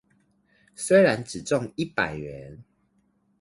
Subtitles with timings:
[0.73, 2.63] 雖然只中一百元